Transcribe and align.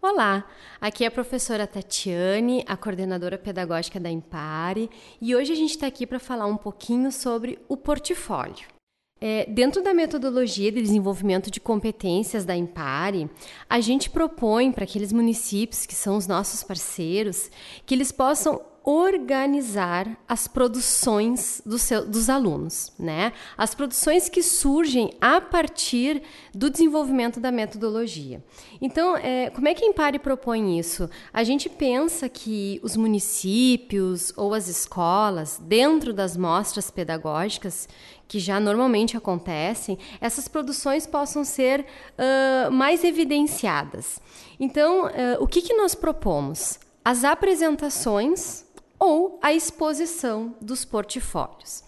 Olá, 0.00 0.44
aqui 0.80 1.02
é 1.02 1.08
a 1.08 1.10
professora 1.10 1.66
Tatiane, 1.66 2.64
a 2.68 2.76
coordenadora 2.76 3.36
pedagógica 3.36 3.98
da 3.98 4.08
Impare, 4.08 4.88
e 5.20 5.34
hoje 5.34 5.52
a 5.52 5.56
gente 5.56 5.70
está 5.70 5.88
aqui 5.88 6.06
para 6.06 6.20
falar 6.20 6.46
um 6.46 6.56
pouquinho 6.56 7.10
sobre 7.10 7.58
o 7.68 7.76
portfólio. 7.76 8.68
É, 9.20 9.44
dentro 9.46 9.82
da 9.82 9.92
metodologia 9.92 10.70
de 10.70 10.80
desenvolvimento 10.80 11.50
de 11.50 11.58
competências 11.58 12.44
da 12.44 12.56
Impare, 12.56 13.28
a 13.68 13.80
gente 13.80 14.08
propõe 14.08 14.70
para 14.70 14.84
aqueles 14.84 15.12
municípios 15.12 15.84
que 15.84 15.96
são 15.96 16.16
os 16.16 16.28
nossos 16.28 16.62
parceiros 16.62 17.50
que 17.84 17.92
eles 17.92 18.12
possam 18.12 18.62
organizar 18.88 20.16
as 20.26 20.48
produções 20.48 21.60
do 21.66 21.78
seu, 21.78 22.06
dos 22.06 22.30
alunos, 22.30 22.90
né? 22.98 23.34
As 23.54 23.74
produções 23.74 24.30
que 24.30 24.42
surgem 24.42 25.12
a 25.20 25.42
partir 25.42 26.22
do 26.54 26.70
desenvolvimento 26.70 27.38
da 27.38 27.52
metodologia. 27.52 28.42
Então, 28.80 29.14
é, 29.14 29.50
como 29.50 29.68
é 29.68 29.74
que 29.74 29.84
a 29.84 29.88
Impare 29.88 30.18
propõe 30.18 30.78
isso? 30.78 31.10
A 31.34 31.44
gente 31.44 31.68
pensa 31.68 32.30
que 32.30 32.80
os 32.82 32.96
municípios 32.96 34.32
ou 34.38 34.54
as 34.54 34.68
escolas, 34.68 35.60
dentro 35.62 36.14
das 36.14 36.34
mostras 36.34 36.90
pedagógicas, 36.90 37.86
que 38.26 38.38
já 38.38 38.58
normalmente 38.58 39.18
acontecem, 39.18 39.98
essas 40.18 40.48
produções 40.48 41.06
possam 41.06 41.44
ser 41.44 41.82
uh, 41.82 42.70
mais 42.70 43.04
evidenciadas. 43.04 44.18
Então, 44.58 45.08
uh, 45.08 45.10
o 45.40 45.46
que, 45.46 45.60
que 45.60 45.74
nós 45.74 45.94
propomos? 45.94 46.80
As 47.04 47.24
apresentações 47.24 48.67
ou 48.98 49.38
a 49.42 49.52
exposição 49.52 50.56
dos 50.60 50.84
portfólios. 50.84 51.84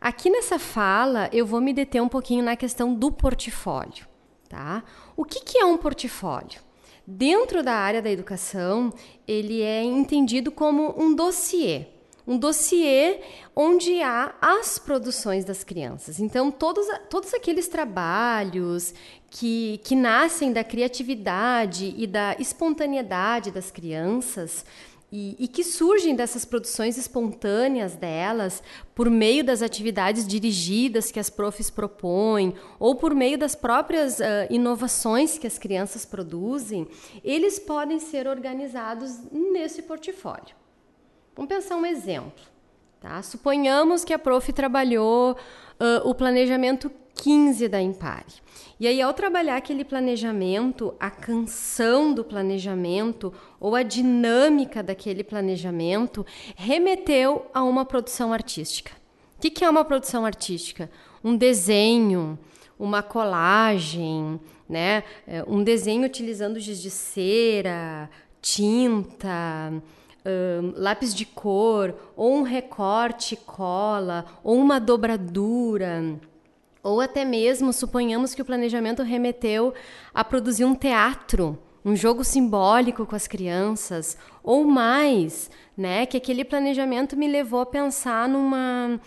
Aqui 0.00 0.30
nessa 0.30 0.58
fala, 0.58 1.28
eu 1.32 1.46
vou 1.46 1.60
me 1.60 1.72
deter 1.72 2.02
um 2.02 2.08
pouquinho 2.08 2.44
na 2.44 2.54
questão 2.54 2.94
do 2.94 3.10
portfólio. 3.10 4.06
Tá? 4.48 4.84
O 5.16 5.24
que, 5.24 5.40
que 5.40 5.58
é 5.58 5.64
um 5.64 5.76
portfólio? 5.76 6.60
Dentro 7.06 7.62
da 7.62 7.72
área 7.72 8.02
da 8.02 8.10
educação, 8.10 8.92
ele 9.26 9.62
é 9.62 9.82
entendido 9.82 10.50
como 10.50 10.94
um 10.96 11.14
dossiê. 11.14 11.86
Um 12.26 12.36
dossiê 12.36 13.20
onde 13.54 14.02
há 14.02 14.34
as 14.40 14.78
produções 14.78 15.44
das 15.44 15.62
crianças. 15.62 16.18
Então, 16.18 16.50
todos, 16.50 16.86
todos 17.08 17.32
aqueles 17.32 17.68
trabalhos 17.68 18.92
que, 19.30 19.80
que 19.84 19.94
nascem 19.94 20.52
da 20.52 20.64
criatividade 20.64 21.94
e 21.96 22.04
da 22.04 22.34
espontaneidade 22.38 23.52
das 23.52 23.70
crianças, 23.70 24.64
e, 25.16 25.34
e, 25.38 25.48
que 25.48 25.64
surgem 25.64 26.14
dessas 26.14 26.44
produções 26.44 26.98
espontâneas 26.98 27.96
delas 27.96 28.62
por 28.94 29.08
meio 29.08 29.42
das 29.42 29.62
atividades 29.62 30.26
dirigidas 30.26 31.10
que 31.10 31.18
as 31.18 31.30
profs 31.30 31.70
propõem 31.70 32.54
ou 32.78 32.94
por 32.94 33.14
meio 33.14 33.38
das 33.38 33.54
próprias 33.54 34.20
uh, 34.20 34.22
inovações 34.50 35.38
que 35.38 35.46
as 35.46 35.58
crianças 35.58 36.04
produzem, 36.04 36.86
eles 37.24 37.58
podem 37.58 37.98
ser 37.98 38.26
organizados 38.26 39.18
nesse 39.32 39.84
portfólio. 39.84 40.54
Vamos 41.34 41.48
pensar 41.48 41.76
um 41.76 41.86
exemplo. 41.86 42.44
Tá? 43.00 43.22
Suponhamos 43.22 44.04
que 44.04 44.12
a 44.12 44.18
prof 44.18 44.52
trabalhou 44.52 45.32
uh, 45.32 46.06
o 46.06 46.14
planejamento 46.14 46.90
15 47.16 47.66
da 47.68 47.80
Impare. 47.80 48.46
E 48.78 48.86
aí, 48.86 49.00
ao 49.00 49.14
trabalhar 49.14 49.56
aquele 49.56 49.84
planejamento, 49.84 50.94
a 51.00 51.10
canção 51.10 52.12
do 52.12 52.22
planejamento 52.22 53.32
ou 53.58 53.74
a 53.74 53.82
dinâmica 53.82 54.82
daquele 54.82 55.24
planejamento 55.24 56.24
remeteu 56.54 57.46
a 57.54 57.64
uma 57.64 57.86
produção 57.86 58.32
artística. 58.32 58.92
O 59.38 59.40
que 59.40 59.64
é 59.64 59.70
uma 59.70 59.84
produção 59.84 60.26
artística? 60.26 60.90
Um 61.24 61.36
desenho, 61.36 62.38
uma 62.78 63.02
colagem, 63.02 64.38
né? 64.68 65.02
É, 65.26 65.42
um 65.46 65.62
desenho 65.62 66.04
utilizando 66.04 66.60
giz 66.60 66.80
de 66.80 66.90
cera, 66.90 68.10
tinta, 68.42 69.72
um, 70.24 70.72
lápis 70.76 71.14
de 71.14 71.24
cor, 71.24 71.94
ou 72.14 72.34
um 72.34 72.42
recorte 72.42 73.36
cola, 73.36 74.24
ou 74.44 74.56
uma 74.56 74.78
dobradura 74.78 76.18
ou 76.86 77.00
até 77.00 77.24
mesmo, 77.24 77.72
suponhamos 77.72 78.32
que 78.32 78.40
o 78.40 78.44
planejamento 78.44 79.02
remeteu 79.02 79.74
a 80.14 80.22
produzir 80.22 80.64
um 80.64 80.74
teatro, 80.74 81.58
um 81.84 81.96
jogo 81.96 82.22
simbólico 82.22 83.04
com 83.04 83.16
as 83.16 83.26
crianças, 83.26 84.16
ou 84.40 84.64
mais, 84.64 85.50
né, 85.76 86.06
que 86.06 86.16
aquele 86.16 86.44
planejamento 86.44 87.16
me 87.16 87.26
levou 87.26 87.60
a 87.60 87.66
pensar 87.66 88.28
numa 88.28 89.00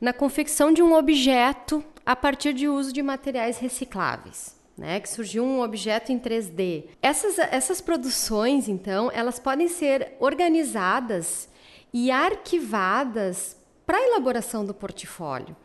na 0.00 0.12
confecção 0.12 0.72
de 0.72 0.82
um 0.82 0.94
objeto 0.94 1.82
a 2.04 2.14
partir 2.14 2.52
de 2.52 2.68
uso 2.68 2.92
de 2.92 3.02
materiais 3.02 3.58
recicláveis. 3.58 4.54
Né, 4.78 5.00
que 5.00 5.08
surgiu 5.08 5.42
um 5.42 5.62
objeto 5.62 6.12
em 6.12 6.18
3D. 6.18 6.84
Essas, 7.00 7.38
essas 7.38 7.80
produções, 7.80 8.68
então, 8.68 9.10
elas 9.10 9.38
podem 9.38 9.68
ser 9.68 10.12
organizadas 10.20 11.48
e 11.94 12.10
arquivadas 12.10 13.56
para 13.86 13.96
a 13.96 14.02
elaboração 14.02 14.66
do 14.66 14.74
portfólio. 14.74 15.56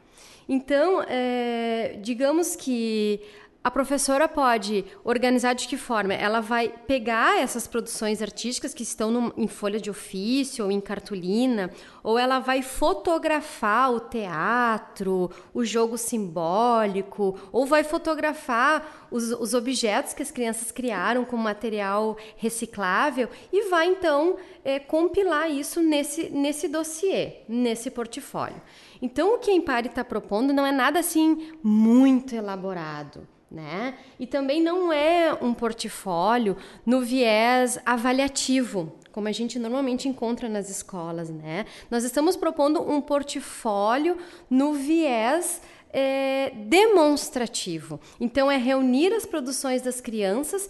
Então, 0.54 1.02
é, 1.08 1.96
digamos 2.02 2.58
que 2.58 3.22
a 3.64 3.70
professora 3.70 4.28
pode 4.28 4.84
organizar 5.04 5.54
de 5.54 5.68
que 5.68 5.78
forma? 5.78 6.16
Ela 6.16 6.40
vai 6.40 6.68
pegar 6.68 7.40
essas 7.40 7.68
produções 7.68 8.20
artísticas 8.20 8.74
que 8.74 8.82
estão 8.82 9.32
em 9.38 9.48
folha 9.48 9.80
de 9.80 9.88
ofício 9.88 10.66
ou 10.66 10.72
em 10.72 10.82
cartolina, 10.82 11.70
ou 12.02 12.18
ela 12.18 12.40
vai 12.40 12.64
fotografar 12.64 13.92
o 13.92 14.00
teatro, 14.00 15.30
o 15.54 15.64
jogo 15.64 15.96
simbólico, 15.96 17.38
ou 17.52 17.68
vai 17.68 17.84
fotografar 17.84 19.08
os, 19.12 19.32
os 19.32 19.54
objetos 19.54 20.16
que 20.16 20.24
as 20.24 20.32
crianças 20.32 20.72
criaram 20.72 21.24
com 21.24 21.38
material 21.38 22.18
reciclável 22.38 23.30
e 23.54 23.70
vai 23.70 23.86
então 23.86 24.38
é, 24.66 24.80
compilar 24.80 25.52
isso 25.52 25.82
nesse, 25.82 26.32
nesse 26.32 26.68
dossiê, 26.68 27.44
nesse 27.48 27.92
portfólio. 27.92 28.60
Então, 29.00 29.36
o 29.36 29.38
que 29.38 29.52
a 29.52 29.54
Impari 29.54 29.88
está 29.88 30.04
propondo 30.04 30.52
não 30.52 30.66
é 30.66 30.72
nada 30.72 31.00
assim 31.00 31.52
muito 31.62 32.34
elaborado 32.34 33.28
né? 33.52 33.96
E 34.18 34.26
também 34.26 34.62
não 34.62 34.94
é 34.94 35.38
um 35.42 35.54
portfólio 35.54 36.56
no 36.86 37.02
viés 37.02 37.78
avaliativo, 37.86 38.94
como 39.12 39.28
a 39.28 39.32
gente 39.32 39.60
normalmente 39.60 40.08
encontra 40.08 40.48
nas 40.48 40.70
escolas, 40.70 41.30
né? 41.30 41.66
Nós 41.90 42.06
estamos 42.06 42.38
propondo 42.38 42.82
um 42.82 43.02
portfólio 43.02 44.18
no 44.50 44.74
viés 44.74 45.62
é, 45.92 46.52
demonstrativo. 46.68 48.00
Então, 48.20 48.50
é 48.50 48.56
reunir 48.56 49.14
as 49.14 49.26
produções 49.26 49.82
das 49.82 50.00
crianças 50.00 50.70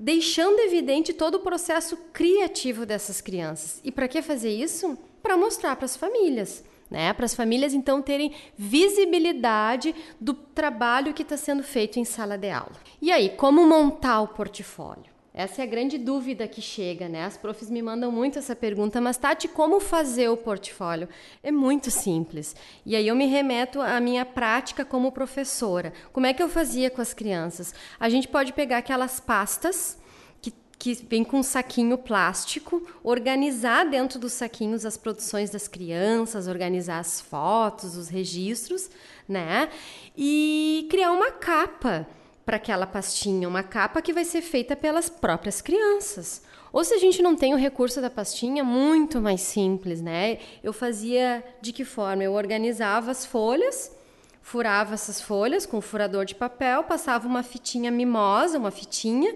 deixando 0.00 0.58
evidente 0.60 1.12
todo 1.12 1.36
o 1.36 1.40
processo 1.40 1.96
criativo 2.12 2.84
dessas 2.84 3.20
crianças. 3.20 3.80
E 3.84 3.92
para 3.92 4.08
que 4.08 4.22
fazer 4.22 4.50
isso? 4.50 4.98
Para 5.22 5.36
mostrar 5.36 5.76
para 5.76 5.84
as 5.84 5.96
famílias 5.96 6.64
né? 6.94 7.12
Para 7.12 7.24
as 7.24 7.34
famílias 7.34 7.74
então 7.74 8.00
terem 8.00 8.32
visibilidade 8.56 9.92
do 10.20 10.32
trabalho 10.32 11.12
que 11.12 11.22
está 11.22 11.36
sendo 11.36 11.64
feito 11.64 11.98
em 11.98 12.04
sala 12.04 12.38
de 12.38 12.48
aula. 12.48 12.76
E 13.02 13.10
aí, 13.10 13.30
como 13.30 13.66
montar 13.66 14.20
o 14.20 14.28
portfólio? 14.28 15.12
Essa 15.36 15.62
é 15.62 15.64
a 15.64 15.66
grande 15.66 15.98
dúvida 15.98 16.46
que 16.46 16.62
chega, 16.62 17.08
né? 17.08 17.24
As 17.24 17.36
profs 17.36 17.68
me 17.68 17.82
mandam 17.82 18.12
muito 18.12 18.38
essa 18.38 18.54
pergunta, 18.54 19.00
mas 19.00 19.16
Tati, 19.16 19.48
como 19.48 19.80
fazer 19.80 20.28
o 20.28 20.36
portfólio? 20.36 21.08
É 21.42 21.50
muito 21.50 21.90
simples. 21.90 22.54
E 22.86 22.94
aí 22.94 23.08
eu 23.08 23.16
me 23.16 23.26
remeto 23.26 23.80
à 23.80 23.98
minha 23.98 24.24
prática 24.24 24.84
como 24.84 25.10
professora. 25.10 25.92
Como 26.12 26.26
é 26.26 26.32
que 26.32 26.40
eu 26.40 26.48
fazia 26.48 26.88
com 26.88 27.02
as 27.02 27.12
crianças? 27.12 27.74
A 27.98 28.08
gente 28.08 28.28
pode 28.28 28.52
pegar 28.52 28.78
aquelas 28.78 29.18
pastas 29.18 29.98
que 30.84 30.92
vem 31.08 31.24
com 31.24 31.38
um 31.38 31.42
saquinho 31.42 31.96
plástico, 31.96 32.86
organizar 33.02 33.88
dentro 33.88 34.18
dos 34.18 34.34
saquinhos 34.34 34.84
as 34.84 34.98
produções 34.98 35.48
das 35.48 35.66
crianças, 35.66 36.46
organizar 36.46 36.98
as 36.98 37.22
fotos, 37.22 37.96
os 37.96 38.10
registros, 38.10 38.90
né? 39.26 39.70
E 40.14 40.86
criar 40.90 41.10
uma 41.12 41.30
capa 41.30 42.06
para 42.44 42.58
aquela 42.58 42.86
pastinha, 42.86 43.48
uma 43.48 43.62
capa 43.62 44.02
que 44.02 44.12
vai 44.12 44.26
ser 44.26 44.42
feita 44.42 44.76
pelas 44.76 45.08
próprias 45.08 45.62
crianças. 45.62 46.42
Ou 46.70 46.84
se 46.84 46.92
a 46.92 46.98
gente 46.98 47.22
não 47.22 47.34
tem 47.34 47.54
o 47.54 47.56
recurso 47.56 48.02
da 48.02 48.10
pastinha, 48.10 48.62
muito 48.62 49.22
mais 49.22 49.40
simples, 49.40 50.02
né? 50.02 50.36
Eu 50.62 50.74
fazia 50.74 51.42
de 51.62 51.72
que 51.72 51.86
forma? 51.86 52.24
Eu 52.24 52.34
organizava 52.34 53.10
as 53.10 53.24
folhas, 53.24 53.90
furava 54.42 54.92
essas 54.92 55.18
folhas 55.18 55.64
com 55.64 55.78
um 55.78 55.80
furador 55.80 56.26
de 56.26 56.34
papel, 56.34 56.84
passava 56.84 57.26
uma 57.26 57.42
fitinha 57.42 57.90
mimosa, 57.90 58.58
uma 58.58 58.70
fitinha, 58.70 59.34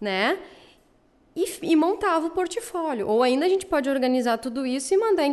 né? 0.00 0.36
E, 1.38 1.70
e 1.70 1.76
montava 1.76 2.26
o 2.26 2.30
portfólio. 2.30 3.06
Ou 3.06 3.22
ainda 3.22 3.46
a 3.46 3.48
gente 3.48 3.64
pode 3.64 3.88
organizar 3.88 4.38
tudo 4.38 4.66
isso 4.66 4.92
e 4.92 4.96
mandar 4.96 5.24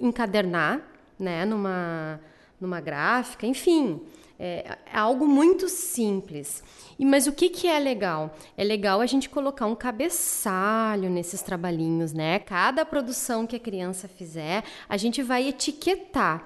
encadernar, 0.00 0.80
né, 1.18 1.44
numa, 1.44 2.18
numa 2.58 2.80
gráfica, 2.80 3.46
enfim. 3.46 4.00
É, 4.38 4.78
é, 4.86 4.98
algo 4.98 5.26
muito 5.26 5.68
simples. 5.68 6.64
E, 6.98 7.04
mas 7.04 7.26
o 7.26 7.32
que, 7.32 7.50
que 7.50 7.68
é 7.68 7.78
legal? 7.78 8.34
É 8.56 8.64
legal 8.64 9.02
a 9.02 9.06
gente 9.06 9.28
colocar 9.28 9.66
um 9.66 9.74
cabeçalho 9.74 11.10
nesses 11.10 11.42
trabalhinhos, 11.42 12.14
né? 12.14 12.38
Cada 12.38 12.86
produção 12.86 13.46
que 13.46 13.54
a 13.54 13.60
criança 13.60 14.08
fizer, 14.08 14.64
a 14.88 14.96
gente 14.96 15.22
vai 15.22 15.46
etiquetar. 15.46 16.42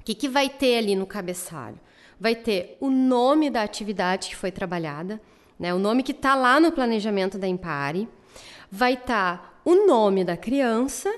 O 0.00 0.02
que, 0.02 0.16
que 0.16 0.28
vai 0.28 0.48
ter 0.48 0.78
ali 0.78 0.96
no 0.96 1.06
cabeçalho? 1.06 1.78
Vai 2.18 2.34
ter 2.34 2.76
o 2.80 2.90
nome 2.90 3.50
da 3.50 3.62
atividade 3.62 4.30
que 4.30 4.36
foi 4.36 4.50
trabalhada, 4.50 5.22
né? 5.56 5.72
O 5.72 5.78
nome 5.78 6.02
que 6.02 6.10
está 6.10 6.34
lá 6.34 6.58
no 6.58 6.72
planejamento 6.72 7.38
da 7.38 7.46
Impare. 7.46 8.08
Vai 8.74 8.94
estar 8.94 9.36
tá 9.36 9.60
o 9.66 9.86
nome 9.86 10.24
da 10.24 10.34
criança 10.34 11.14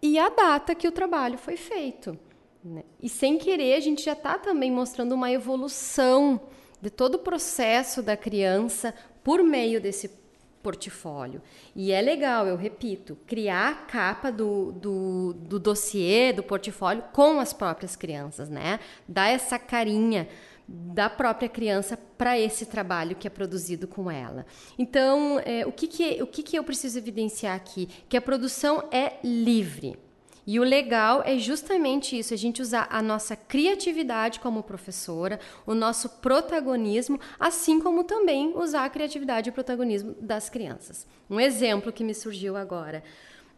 e 0.00 0.20
a 0.20 0.28
data 0.28 0.72
que 0.72 0.86
o 0.86 0.92
trabalho 0.92 1.36
foi 1.36 1.56
feito. 1.56 2.16
Né? 2.64 2.84
E 3.02 3.08
sem 3.08 3.38
querer, 3.38 3.74
a 3.74 3.80
gente 3.80 4.04
já 4.04 4.12
está 4.12 4.38
também 4.38 4.70
mostrando 4.70 5.12
uma 5.12 5.28
evolução 5.28 6.40
de 6.80 6.90
todo 6.90 7.16
o 7.16 7.18
processo 7.18 8.04
da 8.04 8.16
criança 8.16 8.94
por 9.24 9.42
meio 9.42 9.80
desse 9.80 10.22
portfólio. 10.62 11.42
E 11.74 11.90
é 11.90 12.00
legal, 12.00 12.46
eu 12.46 12.56
repito, 12.56 13.18
criar 13.26 13.70
a 13.70 13.74
capa 13.74 14.30
do, 14.30 14.70
do, 14.70 15.32
do 15.32 15.58
dossiê, 15.58 16.32
do 16.32 16.42
portfólio 16.42 17.02
com 17.12 17.40
as 17.40 17.52
próprias 17.52 17.96
crianças, 17.96 18.48
né? 18.48 18.78
Dar 19.08 19.26
essa 19.26 19.58
carinha 19.58 20.28
da 20.66 21.10
própria 21.10 21.48
criança 21.48 21.96
para 21.96 22.38
esse 22.38 22.66
trabalho 22.66 23.16
que 23.16 23.26
é 23.26 23.30
produzido 23.30 23.86
com 23.86 24.10
ela. 24.10 24.46
Então, 24.78 25.40
é, 25.44 25.66
o, 25.66 25.72
que, 25.72 25.86
que, 25.86 26.22
o 26.22 26.26
que, 26.26 26.42
que 26.42 26.58
eu 26.58 26.64
preciso 26.64 26.98
evidenciar 26.98 27.56
aqui? 27.56 27.88
Que 28.08 28.16
a 28.16 28.22
produção 28.22 28.84
é 28.90 29.14
livre. 29.22 29.98
E 30.46 30.58
o 30.58 30.64
legal 30.64 31.22
é 31.24 31.38
justamente 31.38 32.18
isso, 32.18 32.34
a 32.34 32.36
gente 32.36 32.60
usar 32.60 32.88
a 32.90 33.00
nossa 33.00 33.36
criatividade 33.36 34.40
como 34.40 34.62
professora, 34.62 35.38
o 35.64 35.72
nosso 35.72 36.08
protagonismo, 36.08 37.20
assim 37.38 37.80
como 37.80 38.02
também 38.02 38.52
usar 38.56 38.84
a 38.84 38.90
criatividade 38.90 39.48
e 39.48 39.50
o 39.50 39.52
protagonismo 39.52 40.16
das 40.20 40.50
crianças. 40.50 41.06
Um 41.30 41.38
exemplo 41.38 41.92
que 41.92 42.02
me 42.02 42.12
surgiu 42.12 42.56
agora. 42.56 43.04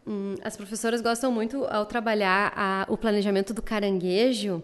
Hum, 0.05 0.35
as 0.43 0.55
professoras 0.55 1.01
gostam 1.01 1.31
muito, 1.31 1.65
ao 1.65 1.87
trabalhar 1.87 2.53
a, 2.55 2.85
o 2.87 2.95
planejamento 2.95 3.51
do 3.51 3.63
caranguejo, 3.63 4.61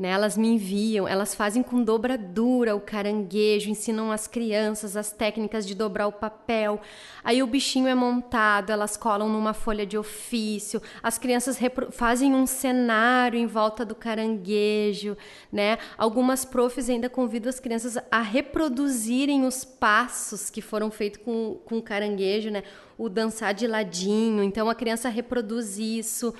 né? 0.00 0.08
Elas 0.08 0.34
me 0.34 0.48
enviam, 0.48 1.06
elas 1.06 1.34
fazem 1.34 1.62
com 1.62 1.84
dobradura 1.84 2.74
o 2.74 2.80
caranguejo, 2.80 3.68
ensinam 3.68 4.10
as 4.10 4.26
crianças 4.26 4.96
as 4.96 5.12
técnicas 5.12 5.66
de 5.66 5.74
dobrar 5.74 6.06
o 6.06 6.12
papel. 6.12 6.80
Aí 7.22 7.42
o 7.42 7.46
bichinho 7.46 7.86
é 7.86 7.94
montado, 7.94 8.70
elas 8.70 8.96
colam 8.96 9.28
numa 9.28 9.52
folha 9.52 9.84
de 9.84 9.98
ofício. 9.98 10.80
As 11.02 11.18
crianças 11.18 11.58
fazem 11.90 12.34
um 12.34 12.46
cenário 12.46 13.38
em 13.38 13.44
volta 13.44 13.84
do 13.84 13.94
caranguejo, 13.94 15.18
né? 15.52 15.76
Algumas 15.98 16.46
profs 16.46 16.88
ainda 16.88 17.10
convidam 17.10 17.50
as 17.50 17.60
crianças 17.60 17.98
a 18.10 18.22
reproduzirem 18.22 19.44
os 19.44 19.66
passos 19.66 20.48
que 20.48 20.62
foram 20.62 20.90
feitos 20.90 21.20
com, 21.22 21.60
com 21.66 21.76
o 21.76 21.82
caranguejo, 21.82 22.48
né? 22.48 22.62
O 22.96 23.10
dançar 23.10 23.52
de 23.52 23.66
ladinho. 23.66 24.42
Então 24.42 24.70
a 24.70 24.74
criança 24.74 25.10
reproduz 25.10 25.78
isso. 25.78 26.32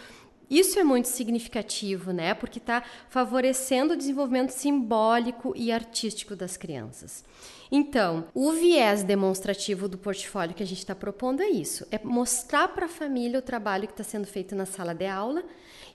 Isso 0.50 0.80
é 0.80 0.84
muito 0.84 1.06
significativo, 1.06 2.12
né? 2.12 2.34
Porque 2.34 2.58
está 2.58 2.82
favorecendo 3.08 3.94
o 3.94 3.96
desenvolvimento 3.96 4.50
simbólico 4.50 5.54
e 5.56 5.70
artístico 5.70 6.34
das 6.34 6.56
crianças. 6.56 7.24
Então, 7.70 8.26
o 8.34 8.50
viés 8.50 9.04
demonstrativo 9.04 9.88
do 9.88 9.96
portfólio 9.96 10.54
que 10.54 10.62
a 10.62 10.66
gente 10.66 10.78
está 10.78 10.94
propondo 10.94 11.40
é 11.40 11.48
isso: 11.48 11.86
é 11.92 12.00
mostrar 12.02 12.66
para 12.68 12.86
a 12.86 12.88
família 12.88 13.38
o 13.38 13.42
trabalho 13.42 13.86
que 13.86 13.92
está 13.92 14.02
sendo 14.02 14.26
feito 14.26 14.56
na 14.56 14.66
sala 14.66 14.92
de 14.92 15.06
aula. 15.06 15.44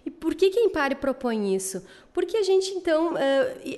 E 0.06 0.12
por 0.12 0.36
que 0.36 0.52
que 0.52 0.60
a 0.60 0.64
Impare 0.64 0.96
propõe 0.96 1.56
isso? 1.56 1.84
Porque 2.14 2.38
a 2.38 2.44
gente 2.44 2.70
então 2.72 3.14
uh, 3.16 3.18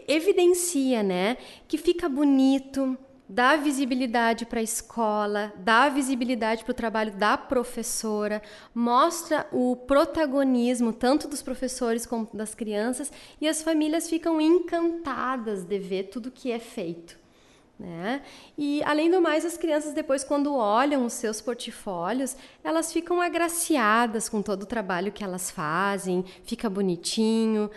evidencia, 0.07 1.01
né, 1.01 1.37
que 1.67 1.77
fica 1.77 2.07
bonito, 2.09 2.97
dá 3.29 3.57
visibilidade 3.57 4.45
para 4.45 4.59
a 4.59 4.63
escola, 4.63 5.53
dá 5.57 5.89
visibilidade 5.89 6.63
para 6.63 6.71
o 6.71 6.75
trabalho 6.75 7.11
da 7.13 7.37
professora, 7.37 8.41
mostra 8.73 9.47
o 9.51 9.75
protagonismo 9.75 10.93
tanto 10.93 11.27
dos 11.27 11.41
professores 11.41 12.05
como 12.05 12.29
das 12.33 12.55
crianças 12.55 13.11
e 13.41 13.47
as 13.47 13.61
famílias 13.61 14.09
ficam 14.09 14.39
encantadas 14.39 15.63
de 15.63 15.77
ver 15.77 16.03
tudo 16.03 16.31
que 16.31 16.51
é 16.51 16.59
feito. 16.59 17.17
Né? 17.79 18.23
E 18.57 18.81
além 18.83 19.11
do 19.11 19.21
mais, 19.21 19.45
as 19.45 19.55
crianças 19.55 19.93
depois, 19.93 20.23
quando 20.23 20.55
olham 20.55 21.05
os 21.05 21.13
seus 21.13 21.39
portfólios, 21.39 22.35
elas 22.63 22.91
ficam 22.91 23.21
agraciadas 23.21 24.27
com 24.27 24.41
todo 24.41 24.63
o 24.63 24.65
trabalho 24.65 25.11
que 25.11 25.23
elas 25.23 25.51
fazem, 25.51 26.25
fica 26.43 26.67
bonitinho. 26.69 27.69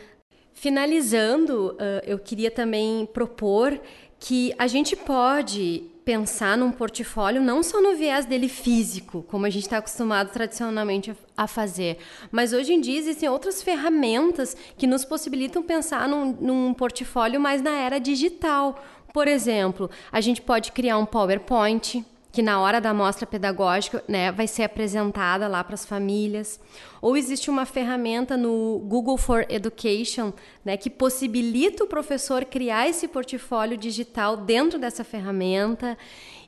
Finalizando, 0.54 1.76
eu 2.06 2.18
queria 2.18 2.50
também 2.50 3.04
propor 3.06 3.78
que 4.20 4.54
a 4.58 4.66
gente 4.66 4.94
pode 4.94 5.82
pensar 6.04 6.56
num 6.56 6.70
portfólio 6.70 7.40
não 7.40 7.62
só 7.62 7.80
no 7.80 7.96
viés 7.96 8.26
dele 8.26 8.48
físico, 8.48 9.24
como 9.28 9.46
a 9.46 9.50
gente 9.50 9.62
está 9.62 9.78
acostumado 9.78 10.30
tradicionalmente 10.30 11.14
a 11.36 11.46
fazer, 11.46 11.98
mas 12.30 12.52
hoje 12.52 12.74
em 12.74 12.80
dia 12.80 12.98
existem 12.98 13.28
outras 13.28 13.62
ferramentas 13.62 14.56
que 14.76 14.86
nos 14.86 15.04
possibilitam 15.04 15.62
pensar 15.62 16.06
num, 16.06 16.36
num 16.38 16.74
portfólio 16.74 17.40
mais 17.40 17.62
na 17.62 17.70
era 17.70 17.98
digital. 17.98 18.82
Por 19.12 19.26
exemplo, 19.26 19.90
a 20.12 20.20
gente 20.20 20.42
pode 20.42 20.70
criar 20.72 20.98
um 20.98 21.06
PowerPoint 21.06 22.04
que 22.32 22.42
na 22.42 22.60
hora 22.60 22.80
da 22.80 22.94
mostra 22.94 23.26
pedagógica 23.26 24.04
né, 24.06 24.30
vai 24.30 24.46
ser 24.46 24.62
apresentada 24.62 25.48
lá 25.48 25.64
para 25.64 25.74
as 25.74 25.84
famílias. 25.84 26.60
Ou 27.02 27.16
existe 27.16 27.50
uma 27.50 27.66
ferramenta 27.66 28.36
no 28.36 28.78
Google 28.86 29.16
for 29.16 29.44
Education 29.48 30.32
né, 30.64 30.76
que 30.76 30.88
possibilita 30.88 31.84
o 31.84 31.88
professor 31.88 32.44
criar 32.44 32.88
esse 32.88 33.08
portfólio 33.08 33.76
digital 33.76 34.36
dentro 34.36 34.78
dessa 34.78 35.02
ferramenta. 35.02 35.98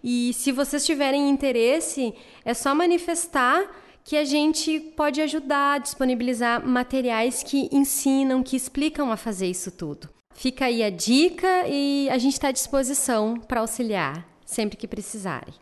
E 0.04 0.32
se 0.34 0.52
vocês 0.52 0.86
tiverem 0.86 1.28
interesse, 1.28 2.14
é 2.44 2.54
só 2.54 2.74
manifestar 2.74 3.64
que 4.04 4.16
a 4.16 4.24
gente 4.24 4.80
pode 4.96 5.20
ajudar 5.20 5.74
a 5.74 5.78
disponibilizar 5.78 6.66
materiais 6.66 7.42
que 7.42 7.68
ensinam, 7.72 8.42
que 8.42 8.56
explicam 8.56 9.12
a 9.12 9.16
fazer 9.16 9.46
isso 9.46 9.70
tudo. 9.70 10.08
Fica 10.34 10.66
aí 10.66 10.82
a 10.82 10.90
dica 10.90 11.68
e 11.68 12.08
a 12.10 12.18
gente 12.18 12.32
está 12.32 12.48
à 12.48 12.52
disposição 12.52 13.36
para 13.36 13.60
auxiliar 13.60 14.26
sempre 14.44 14.76
que 14.76 14.88
precisarem. 14.88 15.54